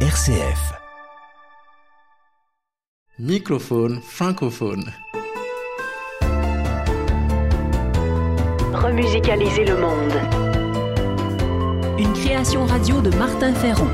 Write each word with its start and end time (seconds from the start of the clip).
RCF. 0.00 0.74
Microphone 3.18 4.00
francophone. 4.02 4.92
Remusicaliser 8.74 9.64
le 9.64 9.76
monde. 9.78 10.20
Une 11.98 12.12
création 12.12 12.66
radio 12.66 13.00
de 13.00 13.08
Martin 13.16 13.54
Ferron 13.54 13.88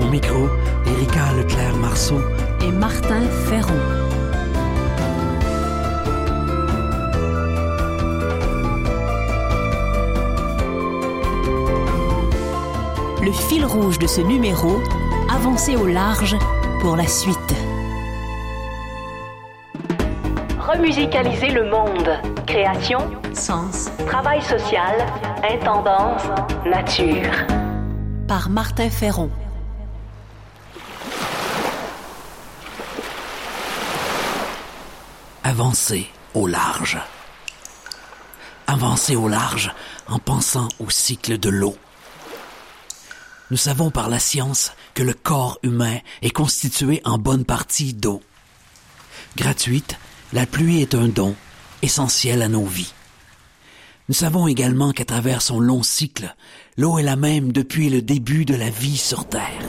Au 0.00 0.04
micro, 0.08 0.48
Erika 0.86 1.32
Leclerc-Marceau. 1.32 2.20
et 2.62 2.70
Martin 2.70 3.22
Ferron. 3.48 3.80
Le 13.22 13.32
fil 13.32 13.64
rouge 13.64 13.98
de 13.98 14.06
ce 14.06 14.20
numéro, 14.20 14.80
avancer 15.30 15.76
au 15.76 15.86
large 15.86 16.36
pour 16.80 16.96
la 16.96 17.06
suite. 17.06 17.54
Remusicaliser 20.58 21.48
le 21.50 21.70
monde. 21.70 22.10
Création, 22.46 22.98
Sens 23.32 23.88
travail 24.06 24.40
social, 24.42 24.94
intendance, 25.50 26.22
nature. 26.66 27.30
par 28.28 28.48
Martin 28.48 28.88
Ferron. 28.90 29.30
Avancer 35.42 36.08
au 36.32 36.46
large. 36.46 36.98
Avancer 38.66 39.14
au 39.14 39.28
large 39.28 39.72
en 40.08 40.18
pensant 40.18 40.68
au 40.78 40.90
cycle 40.90 41.38
de 41.38 41.50
l'eau. 41.50 41.76
Nous 43.50 43.56
savons 43.56 43.90
par 43.90 44.08
la 44.08 44.18
science 44.18 44.72
que 44.94 45.02
le 45.02 45.14
corps 45.14 45.58
humain 45.62 45.98
est 46.22 46.30
constitué 46.30 47.00
en 47.04 47.18
bonne 47.18 47.44
partie 47.44 47.94
d'eau. 47.94 48.22
Gratuite, 49.36 49.96
la 50.32 50.46
pluie 50.46 50.80
est 50.80 50.94
un 50.94 51.08
don 51.08 51.34
essentiel 51.82 52.42
à 52.42 52.48
nos 52.48 52.64
vies. 52.64 52.92
Nous 54.08 54.14
savons 54.14 54.46
également 54.46 54.92
qu'à 54.92 55.04
travers 55.04 55.42
son 55.42 55.60
long 55.60 55.82
cycle, 55.82 56.34
l'eau 56.76 56.98
est 56.98 57.02
la 57.02 57.16
même 57.16 57.52
depuis 57.52 57.88
le 57.88 58.02
début 58.02 58.44
de 58.44 58.54
la 58.54 58.70
vie 58.70 58.96
sur 58.96 59.26
Terre. 59.26 59.62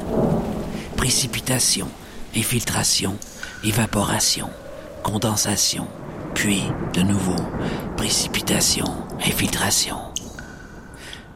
Précipitation, 0.97 1.88
infiltration, 2.35 3.17
évaporation, 3.63 4.50
condensation, 5.03 5.88
puis 6.33 6.63
de 6.94 7.02
nouveau 7.02 7.35
précipitation, 7.95 8.85
infiltration. 9.25 9.97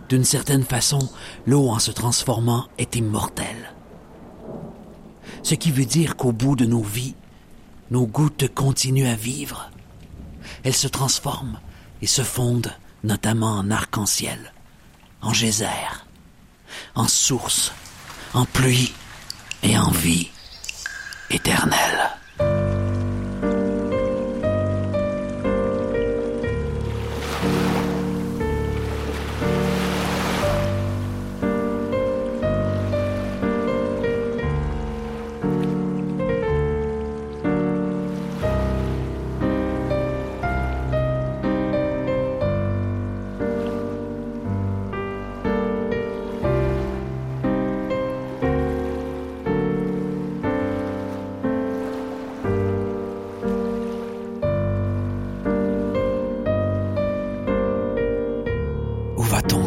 D'une 0.10 0.26
certaine 0.26 0.64
façon, 0.64 1.00
l'eau 1.46 1.70
en 1.70 1.80
se 1.80 1.92
transformant 1.92 2.68
est 2.78 2.96
immortelle. 2.96 3.74
Ce 5.44 5.56
qui 5.56 5.72
veut 5.72 5.86
dire 5.86 6.16
qu'au 6.16 6.32
bout 6.32 6.56
de 6.56 6.66
nos 6.66 6.84
vies, 6.84 7.16
nos 7.92 8.06
gouttes 8.06 8.54
continuent 8.54 9.08
à 9.08 9.16
vivre. 9.16 9.72
Elles 10.64 10.74
se 10.74 10.88
transforment 10.88 11.60
et 12.02 12.08
se 12.08 12.22
fondent 12.22 12.74
notamment 13.04 13.54
en 13.54 13.72
arc-en-ciel, 13.72 14.54
en 15.22 15.34
geyser, 15.34 16.06
en 16.96 17.08
source, 17.08 17.72
en 18.34 18.46
pluie 18.46 18.94
et 19.64 19.78
en 19.78 19.92
vie 19.92 20.30
éternelle. 21.30 22.19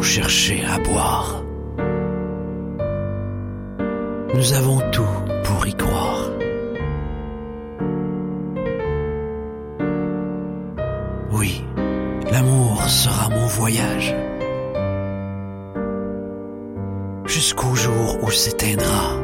Chercher 0.03 0.63
à 0.65 0.77
boire 0.79 1.43
Nous 4.35 4.53
avons 4.53 4.79
tout 4.91 5.15
pour 5.45 5.65
y 5.65 5.73
croire. 5.73 6.29
Oui, 11.31 11.63
l'amour 12.31 12.83
sera 12.83 13.29
mon 13.29 13.47
voyage. 13.47 14.13
Jusqu'au 17.25 17.73
jour 17.73 18.17
où 18.21 18.29
s'éteindra 18.29 19.15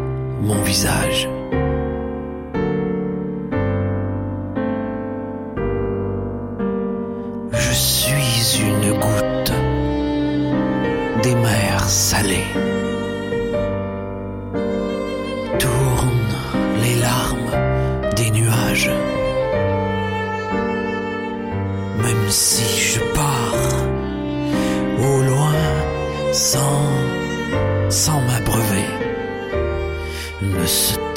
mon 0.41 0.61
visage. 0.63 1.27
Mers 12.19 12.29
salées. 12.29 12.47
Tournent 15.59 16.37
les 16.83 16.95
larmes 17.01 17.51
des 18.15 18.31
nuages. 18.31 18.91
Même 22.03 22.29
si 22.29 22.93
je 22.93 22.99
pars 23.13 23.85
au 24.99 25.21
loin 25.21 25.53
sans, 26.31 27.89
sans 27.89 28.21
m'abreuver, 28.21 28.87
ne 30.41 30.65
se 30.65 31.08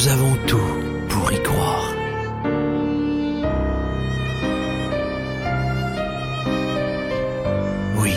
Nous 0.00 0.08
avons 0.08 0.34
tout 0.46 0.56
pour 1.08 1.30
y 1.30 1.42
croire. 1.42 1.92
Oui, 7.98 8.12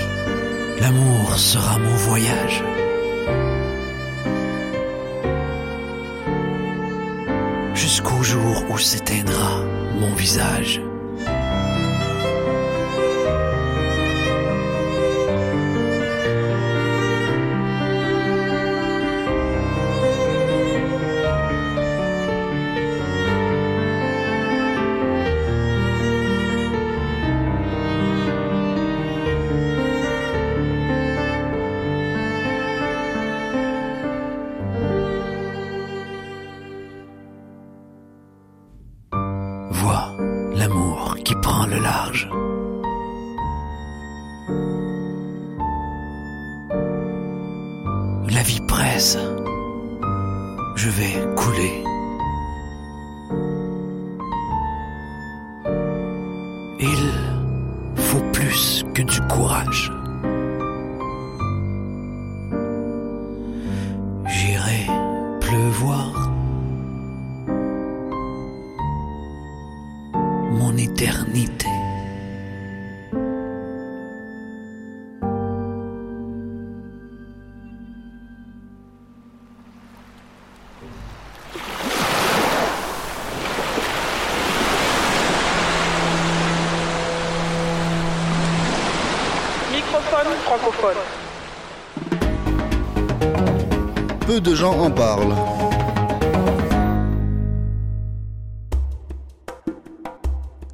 l'amour 0.79 1.37
sera 1.37 1.77
mon 1.79 1.95
voyage. 1.95 2.63
Jusqu'au 7.73 8.23
jour 8.23 8.63
où 8.69 8.77
s'éteindra 8.77 9.63
mon 9.99 10.13
visage. 10.13 10.79
Il 56.85 58.01
faut 58.01 58.19
plus 58.33 58.83
que 58.93 59.03
du 59.03 59.21
courage. 59.21 59.89
Francophone. 90.31 90.97
Peu 94.25 94.39
de 94.39 94.55
gens 94.55 94.79
en 94.79 94.91
parlent. 94.91 95.35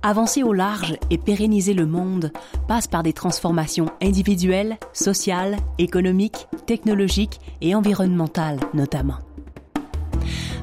Avancer 0.01 0.43
au 0.43 0.53
large 0.53 0.97
et 1.09 1.17
pérenniser 1.17 1.73
le 1.73 1.85
monde 1.85 2.31
passe 2.67 2.87
par 2.87 3.03
des 3.03 3.13
transformations 3.13 3.87
individuelles, 4.01 4.77
sociales, 4.93 5.57
économiques, 5.77 6.47
technologiques 6.65 7.39
et 7.61 7.75
environnementales 7.75 8.59
notamment. 8.73 9.17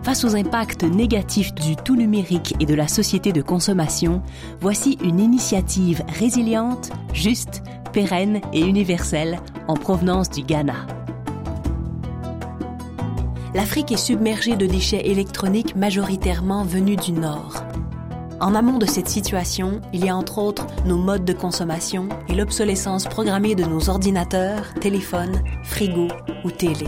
Face 0.06 0.22
aux 0.22 0.36
impacts 0.36 0.84
négatifs 0.84 1.52
du 1.52 1.74
tout 1.74 1.96
numérique 1.96 2.54
et 2.60 2.64
de 2.64 2.76
la 2.76 2.86
société 2.86 3.32
de 3.32 3.42
consommation, 3.42 4.22
voici 4.60 4.98
une 5.02 5.18
initiative 5.18 6.04
résiliente, 6.06 6.90
juste, 7.12 7.64
pérenne 7.92 8.40
et 8.52 8.60
universelle 8.60 9.40
en 9.66 9.74
provenance 9.74 10.30
du 10.30 10.44
Ghana. 10.44 10.86
L'Afrique 13.52 13.90
est 13.90 13.96
submergée 13.96 14.54
de 14.54 14.66
déchets 14.66 15.08
électroniques 15.08 15.74
majoritairement 15.74 16.62
venus 16.62 17.00
du 17.00 17.10
Nord. 17.10 17.64
En 18.40 18.54
amont 18.54 18.78
de 18.78 18.86
cette 18.86 19.08
situation, 19.08 19.80
il 19.92 20.04
y 20.04 20.08
a 20.08 20.14
entre 20.14 20.38
autres 20.38 20.68
nos 20.84 20.98
modes 20.98 21.24
de 21.24 21.32
consommation 21.32 22.08
et 22.28 22.36
l'obsolescence 22.36 23.06
programmée 23.06 23.56
de 23.56 23.64
nos 23.64 23.90
ordinateurs, 23.90 24.72
téléphones, 24.74 25.42
frigos 25.64 26.14
ou 26.44 26.52
télé. 26.52 26.86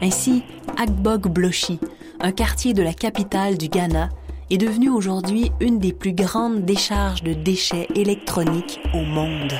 Ainsi, 0.00 0.44
Agbog 0.76 1.28
Bloshi, 1.28 1.78
un 2.20 2.32
quartier 2.32 2.72
de 2.72 2.82
la 2.82 2.94
capitale 2.94 3.58
du 3.58 3.68
Ghana, 3.68 4.08
est 4.50 4.58
devenu 4.58 4.88
aujourd'hui 4.88 5.52
une 5.60 5.78
des 5.78 5.92
plus 5.92 6.12
grandes 6.12 6.64
décharges 6.64 7.22
de 7.22 7.34
déchets 7.34 7.88
électroniques 7.94 8.80
au 8.94 9.02
monde. 9.02 9.52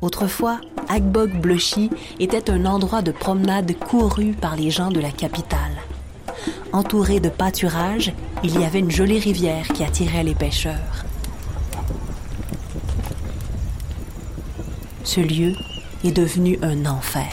Autrefois, 0.00 0.60
Agbog 0.88 1.30
Bloshi 1.40 1.90
était 2.20 2.50
un 2.50 2.66
endroit 2.66 3.02
de 3.02 3.12
promenade 3.12 3.76
couru 3.78 4.32
par 4.32 4.56
les 4.56 4.70
gens 4.70 4.90
de 4.90 5.00
la 5.00 5.10
capitale. 5.10 5.82
Entouré 6.72 7.20
de 7.20 7.28
pâturages, 7.28 8.12
il 8.42 8.58
y 8.58 8.64
avait 8.64 8.80
une 8.80 8.90
jolie 8.90 9.20
rivière 9.20 9.68
qui 9.68 9.84
attirait 9.84 10.24
les 10.24 10.34
pêcheurs. 10.34 11.04
Ce 15.04 15.20
lieu 15.20 15.54
est 16.04 16.12
devenu 16.12 16.58
un 16.62 16.86
enfer. 16.86 17.32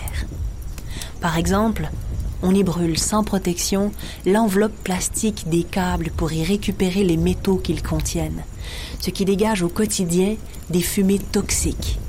Par 1.20 1.38
exemple, 1.38 1.90
on 2.44 2.54
y 2.54 2.64
brûle 2.64 2.98
sans 2.98 3.24
protection 3.24 3.92
l'enveloppe 4.26 4.76
plastique 4.84 5.50
des 5.50 5.64
câbles 5.64 6.12
pour 6.16 6.32
y 6.32 6.44
récupérer 6.44 7.04
les 7.04 7.18
métaux 7.18 7.58
qu'ils 7.58 7.84
contiennent, 7.84 8.44
ce 9.00 9.10
qui 9.10 9.26
dégage 9.26 9.64
au 9.64 9.70
quotidien 9.70 10.36
des 10.70 10.82
fumées 10.82 11.20
toxiques. 11.20 12.00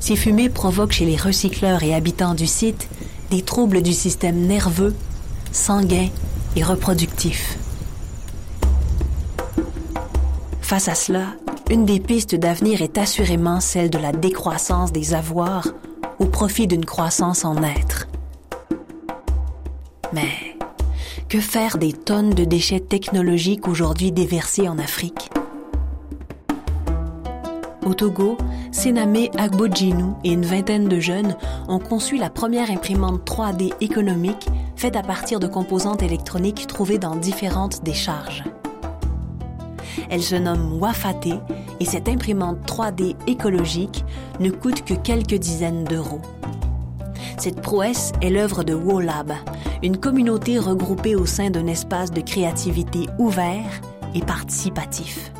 Ces 0.00 0.16
fumées 0.16 0.48
provoquent 0.48 0.92
chez 0.92 1.04
les 1.04 1.16
recycleurs 1.16 1.82
et 1.82 1.94
habitants 1.94 2.34
du 2.34 2.46
site 2.46 2.88
des 3.30 3.42
troubles 3.42 3.82
du 3.82 3.92
système 3.92 4.46
nerveux, 4.46 4.94
sanguin 5.52 6.08
et 6.56 6.62
reproductif. 6.62 7.58
Face 10.62 10.88
à 10.88 10.94
cela, 10.94 11.26
une 11.70 11.84
des 11.84 12.00
pistes 12.00 12.34
d'avenir 12.34 12.82
est 12.82 12.98
assurément 12.98 13.60
celle 13.60 13.90
de 13.90 13.98
la 13.98 14.12
décroissance 14.12 14.92
des 14.92 15.14
avoirs 15.14 15.68
au 16.18 16.26
profit 16.26 16.66
d'une 16.66 16.84
croissance 16.84 17.44
en 17.44 17.62
être. 17.62 18.09
Mais 20.12 20.56
que 21.28 21.38
faire 21.38 21.78
des 21.78 21.92
tonnes 21.92 22.30
de 22.30 22.44
déchets 22.44 22.80
technologiques 22.80 23.68
aujourd'hui 23.68 24.10
déversés 24.10 24.68
en 24.68 24.78
Afrique? 24.78 25.30
Au 27.86 27.94
Togo, 27.94 28.36
Sename 28.72 29.28
Agbojinu 29.38 30.14
et 30.24 30.32
une 30.32 30.44
vingtaine 30.44 30.88
de 30.88 30.98
jeunes 30.98 31.36
ont 31.68 31.78
conçu 31.78 32.16
la 32.16 32.28
première 32.28 32.70
imprimante 32.70 33.24
3D 33.24 33.72
économique 33.80 34.48
faite 34.76 34.96
à 34.96 35.02
partir 35.02 35.38
de 35.38 35.46
composantes 35.46 36.02
électroniques 36.02 36.66
trouvées 36.66 36.98
dans 36.98 37.16
différentes 37.16 37.84
décharges. 37.84 38.44
Elle 40.08 40.22
se 40.22 40.36
nomme 40.36 40.80
Wafate 40.80 41.28
et 41.78 41.84
cette 41.84 42.08
imprimante 42.08 42.58
3D 42.66 43.14
écologique 43.28 44.04
ne 44.40 44.50
coûte 44.50 44.84
que 44.84 44.94
quelques 44.94 45.34
dizaines 45.34 45.84
d'euros. 45.84 46.20
Cette 47.40 47.62
prouesse 47.62 48.12
est 48.20 48.28
l'œuvre 48.28 48.64
de 48.64 48.74
WoLab, 48.74 49.32
une 49.82 49.96
communauté 49.96 50.58
regroupée 50.58 51.16
au 51.16 51.24
sein 51.24 51.48
d'un 51.48 51.68
espace 51.68 52.10
de 52.10 52.20
créativité 52.20 53.06
ouvert 53.18 53.80
et 54.14 54.20
participatif. 54.20 55.32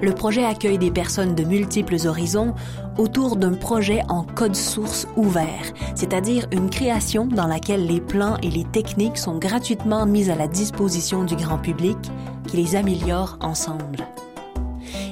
Le 0.00 0.12
projet 0.12 0.44
accueille 0.44 0.78
des 0.78 0.92
personnes 0.92 1.34
de 1.34 1.42
multiples 1.42 2.06
horizons 2.06 2.54
autour 2.98 3.34
d'un 3.34 3.54
projet 3.54 4.02
en 4.08 4.22
code 4.22 4.54
source 4.54 5.08
ouvert, 5.16 5.72
c'est-à-dire 5.96 6.46
une 6.52 6.70
création 6.70 7.26
dans 7.26 7.48
laquelle 7.48 7.84
les 7.84 8.00
plans 8.00 8.36
et 8.40 8.50
les 8.50 8.64
techniques 8.64 9.18
sont 9.18 9.38
gratuitement 9.38 10.06
mis 10.06 10.30
à 10.30 10.36
la 10.36 10.46
disposition 10.46 11.24
du 11.24 11.34
grand 11.34 11.58
public 11.58 11.98
qui 12.46 12.58
les 12.58 12.76
améliore 12.76 13.38
ensemble. 13.40 14.06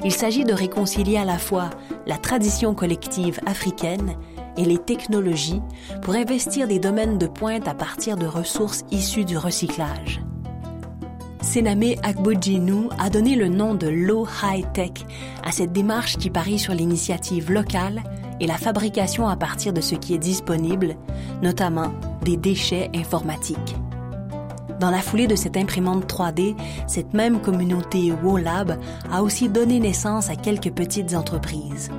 Il 0.04 0.12
s'agit 0.12 0.44
de 0.44 0.52
réconcilier 0.52 1.16
à 1.16 1.24
la 1.24 1.38
fois 1.38 1.70
la 2.06 2.16
tradition 2.16 2.74
collective 2.74 3.40
africaine 3.44 4.14
et 4.56 4.64
les 4.64 4.78
technologies 4.78 5.62
pour 6.02 6.14
investir 6.14 6.68
des 6.68 6.78
domaines 6.78 7.18
de 7.18 7.26
pointe 7.26 7.68
à 7.68 7.74
partir 7.74 8.16
de 8.16 8.26
ressources 8.26 8.84
issues 8.90 9.24
du 9.24 9.36
recyclage. 9.36 10.20
Sename 11.42 11.94
Akbojinu 12.02 12.88
a 12.98 13.08
donné 13.08 13.34
le 13.34 13.48
nom 13.48 13.74
de 13.74 13.88
Low 13.88 14.26
High 14.42 14.70
Tech 14.72 14.92
à 15.42 15.52
cette 15.52 15.72
démarche 15.72 16.18
qui 16.18 16.30
parie 16.30 16.58
sur 16.58 16.74
l'initiative 16.74 17.50
locale 17.50 18.02
et 18.40 18.46
la 18.46 18.56
fabrication 18.56 19.26
à 19.26 19.36
partir 19.36 19.72
de 19.72 19.80
ce 19.80 19.94
qui 19.94 20.14
est 20.14 20.18
disponible, 20.18 20.96
notamment 21.42 21.92
des 22.22 22.36
déchets 22.36 22.90
informatiques. 22.94 23.76
Dans 24.80 24.90
la 24.90 25.02
foulée 25.02 25.26
de 25.26 25.36
cette 25.36 25.58
imprimante 25.58 26.10
3D, 26.10 26.56
cette 26.86 27.12
même 27.12 27.40
communauté 27.40 28.12
WoLab 28.12 28.78
a 29.12 29.22
aussi 29.22 29.50
donné 29.50 29.78
naissance 29.78 30.30
à 30.30 30.36
quelques 30.36 30.70
petites 30.72 31.14
entreprises. 31.14 31.90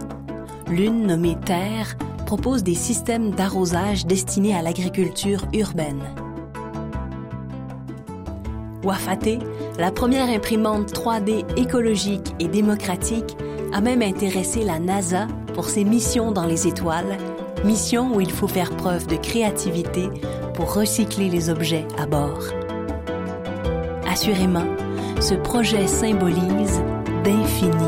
L'une 0.68 1.06
nommée 1.06 1.38
Terre 1.46 1.96
propose 2.38 2.64
des 2.64 2.76
systèmes 2.76 3.32
d'arrosage 3.32 4.06
destinés 4.06 4.56
à 4.56 4.62
l'agriculture 4.62 5.46
urbaine. 5.52 6.02
Wafate, 8.86 9.40
la 9.78 9.92
première 9.92 10.30
imprimante 10.30 10.94
3D 10.94 11.44
écologique 11.60 12.34
et 12.40 12.48
démocratique, 12.48 13.36
a 13.74 13.82
même 13.82 14.02
intéressé 14.02 14.64
la 14.64 14.80
NASA 14.80 15.28
pour 15.54 15.66
ses 15.66 15.84
missions 15.84 16.32
dans 16.32 16.46
les 16.46 16.68
étoiles, 16.68 17.18
mission 17.66 18.16
où 18.16 18.22
il 18.22 18.32
faut 18.32 18.48
faire 18.48 18.72
preuve 18.78 19.08
de 19.08 19.18
créativité 19.18 20.08
pour 20.54 20.74
recycler 20.74 21.28
les 21.28 21.50
objets 21.50 21.86
à 21.98 22.06
bord. 22.06 22.44
Assurément, 24.10 24.68
ce 25.20 25.34
projet 25.34 25.86
symbolise 25.86 26.82
d'infinies 27.26 27.81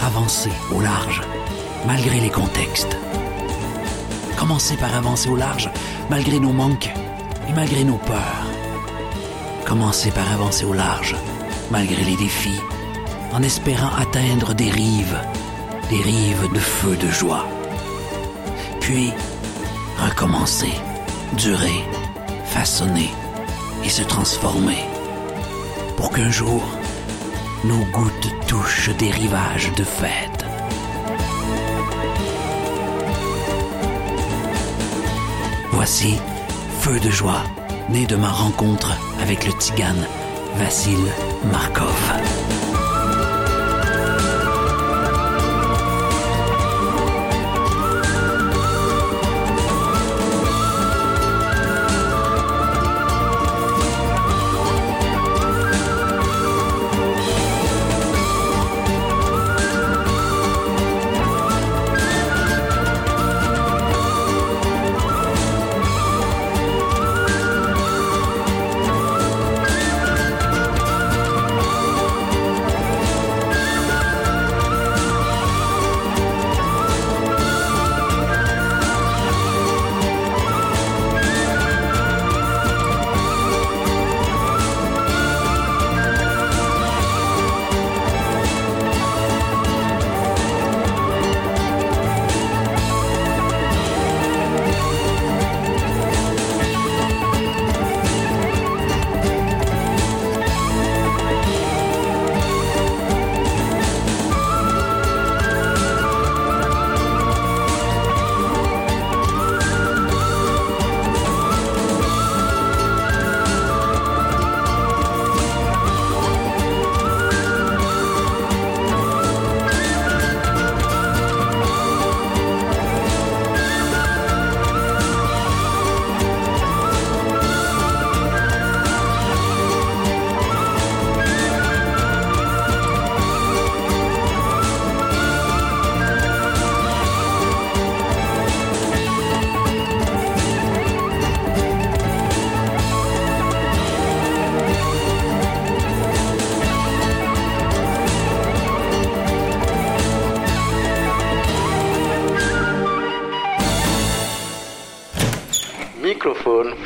avancer 0.00 0.52
au 0.74 0.80
large, 0.80 1.22
malgré 1.86 2.20
les 2.20 2.30
contextes. 2.30 2.96
Commencez 4.38 4.76
par 4.76 4.94
avancer 4.94 5.28
au 5.28 5.36
large, 5.36 5.70
malgré 6.10 6.40
nos 6.40 6.52
manques 6.52 6.90
et 7.48 7.52
malgré 7.52 7.84
nos 7.84 7.98
peurs. 7.98 8.46
Commencez 9.66 10.10
par 10.10 10.30
avancer 10.32 10.64
au 10.64 10.72
large, 10.72 11.14
malgré 11.70 12.02
les 12.04 12.16
défis, 12.16 12.60
en 13.32 13.42
espérant 13.42 13.94
atteindre 13.98 14.54
des 14.54 14.70
rives, 14.70 15.18
des 15.90 16.02
rives 16.02 16.52
de 16.52 16.58
feu 16.58 16.96
de 16.96 17.08
joie. 17.08 17.46
Puis, 18.80 19.12
recommencer, 19.98 20.74
durer, 21.36 21.84
façonner 22.46 23.10
et 23.84 23.88
se 23.88 24.02
transformer 24.02 24.84
pour 25.96 26.10
qu'un 26.10 26.30
jour, 26.30 26.62
nos 27.64 27.84
gouttes 27.92 28.30
touchent 28.48 28.90
des 28.96 29.10
rivages 29.10 29.72
de 29.76 29.84
fête. 29.84 30.44
Voici 35.72 36.18
Feu 36.80 36.98
de 36.98 37.10
joie, 37.10 37.44
né 37.88 38.06
de 38.06 38.16
ma 38.16 38.30
rencontre 38.30 38.90
avec 39.20 39.46
le 39.46 39.52
tigane 39.52 40.06
Vassil 40.56 40.98
Markov. 41.52 42.61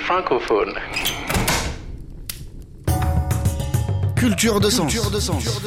Francophone. 0.06 0.72
Culture 4.14 4.60
de 4.60 4.70
sens. 4.70 4.92
Culture 4.92 5.10
de 5.10 5.18
sens. 5.18 5.60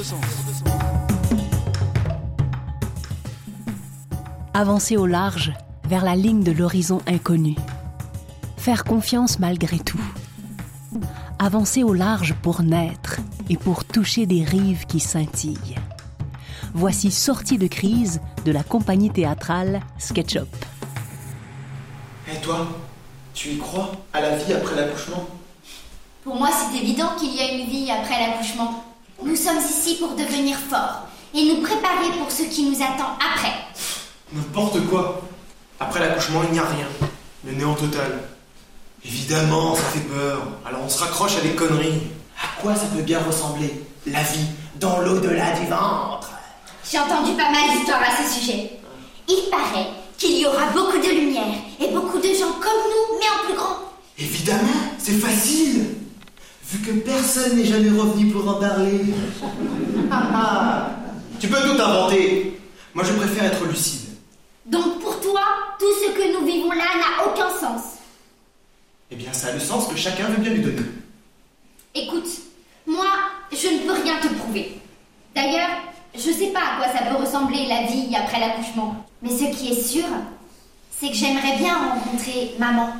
Avancer 4.53 4.95
au 4.95 5.07
large 5.07 5.51
vers 5.83 6.05
la 6.05 6.15
ligne 6.15 6.41
de 6.41 6.53
l'horizon 6.53 7.01
inconnu. 7.05 7.57
Faire 8.55 8.85
confiance 8.85 9.39
malgré 9.39 9.77
tout. 9.77 9.99
Avancer 11.37 11.83
au 11.83 11.93
large 11.93 12.33
pour 12.41 12.63
naître 12.63 13.17
et 13.49 13.57
pour 13.57 13.83
toucher 13.83 14.25
des 14.25 14.45
rives 14.45 14.85
qui 14.85 15.01
scintillent. 15.01 15.75
Voici 16.73 17.11
Sortie 17.11 17.57
de 17.57 17.67
crise 17.67 18.21
de 18.45 18.53
la 18.53 18.63
compagnie 18.63 19.09
théâtrale 19.09 19.81
SketchUp. 19.97 20.47
Et 22.31 22.39
toi, 22.39 22.69
tu 23.39 23.51
y 23.51 23.57
crois 23.57 23.91
à 24.11 24.19
la 24.19 24.35
vie 24.35 24.53
après 24.53 24.75
l'accouchement? 24.75 25.25
Pour 26.25 26.35
moi, 26.35 26.49
c'est 26.51 26.77
évident 26.77 27.11
qu'il 27.17 27.33
y 27.33 27.39
a 27.39 27.53
une 27.53 27.69
vie 27.69 27.89
après 27.89 28.19
l'accouchement. 28.19 28.83
Nous 29.23 29.37
sommes 29.37 29.59
ici 29.59 29.95
pour 29.95 30.09
devenir 30.09 30.57
forts 30.57 31.07
et 31.33 31.45
nous 31.45 31.61
préparer 31.61 32.09
pour 32.19 32.29
ce 32.29 32.43
qui 32.43 32.69
nous 32.69 32.75
attend 32.75 33.15
après. 33.33 33.53
N'importe 34.33 34.85
quoi. 34.87 35.21
Après 35.79 36.01
l'accouchement, 36.01 36.41
il 36.43 36.51
n'y 36.51 36.59
a 36.59 36.65
rien. 36.65 36.87
Le 37.45 37.53
néant 37.53 37.75
total. 37.75 38.23
Évidemment, 39.05 39.73
ça 39.73 39.83
fait 39.83 40.01
peur. 40.01 40.41
Alors 40.65 40.81
on 40.83 40.89
se 40.89 40.99
raccroche 40.99 41.37
à 41.37 41.41
des 41.41 41.55
conneries. 41.55 42.01
À 42.43 42.61
quoi 42.61 42.75
ça 42.75 42.87
peut 42.87 43.03
bien 43.03 43.21
ressembler 43.23 43.85
La 44.05 44.21
vie 44.21 44.47
dans 44.75 44.99
l'au-delà 44.99 45.57
du 45.57 45.65
ventre? 45.65 46.29
J'ai 46.91 46.99
entendu 46.99 47.31
pas 47.37 47.51
mal 47.51 47.69
d'histoires 47.71 48.01
à 48.01 48.21
ce 48.21 48.37
sujet. 48.37 48.71
Il 49.29 49.49
paraît 49.49 49.87
qu'il 50.19 50.37
y 50.37 50.45
aura 50.45 50.67
beaucoup 50.71 50.97
de 50.97 51.09
lumière 51.09 51.55
et 51.79 51.87
beaucoup 51.87 52.19
de 52.19 52.27
gens 52.27 52.51
comme 52.59 52.83
nous, 52.91 53.17
mais 53.19 53.25
en 53.25 53.45
plus 53.45 53.55
grand. 53.55 53.77
Évidemment, 54.17 54.93
c'est 54.97 55.13
facile. 55.13 55.95
Vu 56.65 56.79
que 56.79 56.91
personne 56.99 57.55
n'est 57.57 57.65
jamais 57.65 57.89
revenu 57.89 58.31
pour 58.31 58.47
en 58.47 58.55
parler. 58.55 58.99
tu 61.39 61.47
peux 61.47 61.61
tout 61.61 61.81
inventer. 61.81 62.59
Moi, 62.93 63.03
je 63.05 63.13
préfère 63.13 63.45
être 63.45 63.65
lucide. 63.65 64.09
Donc 64.65 64.99
pour 64.99 65.19
toi, 65.21 65.41
tout 65.79 65.85
ce 66.03 66.11
que 66.11 66.33
nous 66.37 66.45
vivons 66.45 66.71
là 66.71 66.83
n'a 66.83 67.25
aucun 67.25 67.49
sens. 67.49 67.81
Eh 69.09 69.15
bien, 69.15 69.33
ça 69.33 69.47
a 69.47 69.53
le 69.53 69.59
sens 69.59 69.87
que 69.87 69.95
chacun 69.95 70.25
veut 70.25 70.41
bien 70.41 70.51
lui 70.51 70.61
donner. 70.61 70.85
Écoute, 71.95 72.27
moi, 72.85 73.07
je 73.51 73.67
ne 73.67 73.79
peux 73.79 74.03
rien 74.03 74.19
te 74.21 74.27
prouver. 74.27 74.79
D'ailleurs, 75.33 75.69
je 76.13 76.29
sais 76.29 76.47
pas 76.47 76.59
à 76.59 76.77
quoi 76.77 76.93
ça 76.93 77.05
peut 77.05 77.15
ressembler 77.15 77.65
la 77.67 77.83
vie 77.83 78.15
après 78.15 78.39
l'accouchement. 78.39 79.08
Mais 79.21 79.29
ce 79.29 79.55
qui 79.55 79.71
est 79.73 79.81
sûr, 79.81 80.05
c'est 80.97 81.09
que 81.09 81.15
j'aimerais 81.15 81.57
bien 81.57 81.75
rencontrer 81.77 82.55
maman. 82.57 82.93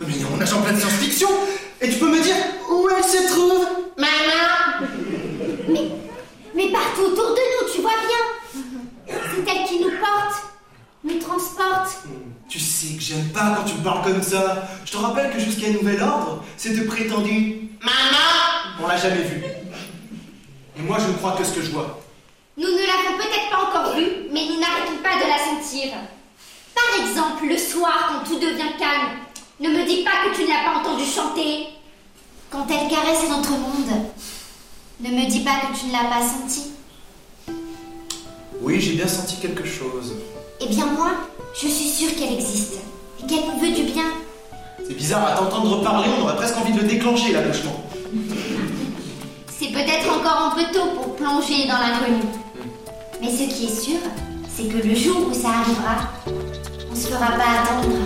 Mais 0.00 0.14
on 0.32 0.36
nage 0.36 0.52
en 0.52 0.62
pleine 0.62 0.78
science-fiction 0.78 1.28
Et 1.80 1.88
tu 1.88 1.98
peux 1.98 2.10
me 2.10 2.22
dire 2.22 2.36
où 2.70 2.88
elle 2.94 3.04
se 3.04 3.32
trouve? 3.32 3.66
Maman 3.96 4.86
Mais, 5.68 5.90
mais 6.54 6.70
partout 6.70 7.02
autour 7.02 7.30
de 7.30 7.40
nous, 7.66 7.72
tu 7.74 7.80
vois 7.80 7.90
bien. 8.06 9.14
C'est 9.34 9.50
elle 9.50 9.66
qui 9.66 9.80
nous 9.80 9.90
porte, 9.90 10.42
nous 11.04 11.18
transporte. 11.18 12.02
Tu 12.48 12.58
sais 12.58 12.94
que 12.96 13.02
j'aime 13.02 13.28
pas 13.28 13.56
quand 13.56 13.64
tu 13.64 13.74
me 13.74 13.82
parles 13.84 14.04
comme 14.04 14.22
ça. 14.22 14.68
Je 14.84 14.92
te 14.92 14.96
rappelle 14.96 15.32
que 15.32 15.38
jusqu'à 15.38 15.70
nouvel 15.70 16.00
ordre, 16.02 16.44
cette 16.56 16.86
prétendue 16.86 17.70
Maman 17.82 18.82
On 18.82 18.86
l'a 18.86 18.96
jamais 18.96 19.22
vue. 19.22 19.42
Et 20.78 20.82
moi, 20.82 20.98
je 21.00 21.08
ne 21.08 21.16
crois 21.16 21.32
que 21.32 21.44
ce 21.44 21.52
que 21.52 21.62
je 21.62 21.70
vois. 21.70 22.00
Nous 22.58 22.68
ne 22.68 22.86
l'avons 22.86 23.18
peut-être 23.18 23.50
pas 23.50 23.68
encore 23.68 23.94
vue, 23.96 24.30
mais 24.32 24.46
nous 24.46 24.58
n'arrêtons 24.58 24.96
pas 25.02 25.22
de 25.22 25.28
la 25.28 25.36
sentir. 25.36 25.92
Par 26.74 27.06
exemple, 27.06 27.44
le 27.46 27.58
soir, 27.58 28.08
quand 28.08 28.30
tout 28.30 28.38
devient 28.38 28.72
calme, 28.78 29.18
ne 29.60 29.68
me 29.68 29.84
dis 29.86 30.02
pas 30.02 30.24
que 30.24 30.34
tu 30.34 30.44
ne 30.44 30.48
l'as 30.48 30.64
pas 30.64 30.78
entendue 30.80 31.04
chanter. 31.04 31.66
Quand 32.50 32.66
elle 32.70 32.88
caresse 32.88 33.28
notre 33.28 33.50
monde, 33.50 34.06
ne 35.00 35.10
me 35.10 35.28
dis 35.28 35.40
pas 35.40 35.56
que 35.60 35.78
tu 35.78 35.86
ne 35.86 35.92
l'as 35.92 36.08
pas 36.08 36.22
senti. 36.22 36.70
Oui, 38.62 38.80
j'ai 38.80 38.94
bien 38.94 39.06
senti 39.06 39.36
quelque 39.36 39.66
chose. 39.66 40.14
Eh 40.62 40.66
bien 40.68 40.86
moi, 40.86 41.10
je 41.52 41.68
suis 41.68 41.90
sûre 41.90 42.16
qu'elle 42.16 42.32
existe 42.32 42.76
et 43.22 43.26
qu'elle 43.26 43.44
nous 43.52 43.60
veut 43.60 43.72
du 43.72 43.82
bien. 43.82 44.04
C'est 44.78 44.96
bizarre, 44.96 45.26
à 45.26 45.36
t'entendre 45.36 45.82
parler, 45.82 46.08
on 46.18 46.22
aurait 46.22 46.36
presque 46.36 46.56
envie 46.56 46.72
de 46.72 46.80
le 46.80 46.88
déclencher, 46.88 47.32
l'accouchement. 47.32 47.84
C'est 49.58 49.72
peut-être 49.72 50.10
encore 50.10 50.52
un 50.52 50.54
peu 50.54 50.72
tôt 50.72 50.86
pour 50.94 51.16
plonger 51.16 51.66
dans 51.66 51.78
l'inconnu. 51.78 52.22
Mais 53.20 53.30
ce 53.30 53.54
qui 53.54 53.64
est 53.66 53.80
sûr, 53.80 53.98
c'est 54.54 54.68
que 54.68 54.86
le 54.86 54.94
jour 54.94 55.28
où 55.28 55.34
ça 55.34 55.48
arrivera, 55.48 56.10
on 56.90 56.94
se 56.94 57.08
fera 57.08 57.32
pas 57.32 57.62
attendre. 57.62 57.96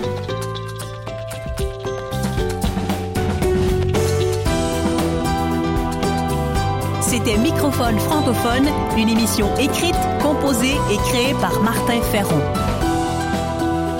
C'était 7.00 7.37
Microphone 7.38 7.99
francophone, 7.99 8.69
une 8.97 9.09
émission 9.09 9.49
écrite, 9.59 9.97
composée 10.23 10.76
et 10.93 10.97
créée 11.09 11.35
par 11.40 11.61
Martin 11.61 12.00
Ferron. 12.12 12.40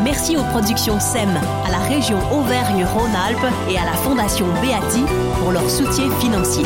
Merci 0.05 0.37
aux 0.37 0.45
productions 0.45 0.99
SEM, 1.01 1.31
à 1.67 1.71
la 1.71 1.79
région 1.79 2.19
Auvergne-Rhône-Alpes 2.33 3.53
et 3.69 3.79
à 3.79 3.85
la 3.85 3.93
Fondation 3.95 4.47
Beati 4.63 5.05
pour 5.41 5.53
leur 5.53 5.69
soutien 5.69 6.11
financier. 6.21 6.65